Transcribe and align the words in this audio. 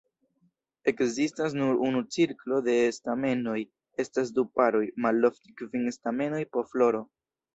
Ekzistas 0.91 1.55
nur 1.57 1.75
unu 1.87 1.99
cirklo 2.15 2.61
de 2.69 2.77
stamenoj, 2.97 3.59
estas 4.05 4.33
du 4.39 4.47
paroj, 4.61 4.83
malofte 5.07 5.53
kvin 5.61 5.85
stamenoj 5.99 6.41
po 6.57 6.65
floro. 6.73 7.03